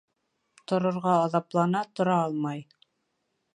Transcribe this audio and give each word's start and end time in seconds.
Торорға 0.71 1.17
аҙаплана 1.27 1.83
-тора 1.91 2.19
алмай. 2.25 2.67